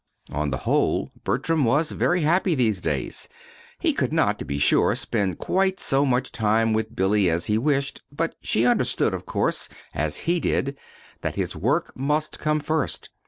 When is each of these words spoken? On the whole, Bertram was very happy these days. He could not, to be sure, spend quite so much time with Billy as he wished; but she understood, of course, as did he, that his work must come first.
On 0.31 0.49
the 0.49 0.57
whole, 0.65 1.11
Bertram 1.23 1.63
was 1.63 1.91
very 1.91 2.21
happy 2.21 2.55
these 2.55 2.81
days. 2.81 3.29
He 3.77 3.93
could 3.93 4.11
not, 4.11 4.39
to 4.39 4.45
be 4.45 4.57
sure, 4.57 4.95
spend 4.95 5.37
quite 5.37 5.79
so 5.79 6.07
much 6.07 6.31
time 6.31 6.73
with 6.73 6.95
Billy 6.95 7.29
as 7.29 7.45
he 7.45 7.59
wished; 7.59 8.01
but 8.11 8.33
she 8.41 8.65
understood, 8.65 9.13
of 9.13 9.27
course, 9.27 9.69
as 9.93 10.23
did 10.25 10.43
he, 10.69 10.73
that 11.21 11.35
his 11.35 11.55
work 11.55 11.95
must 11.95 12.39
come 12.39 12.59
first. 12.59 13.11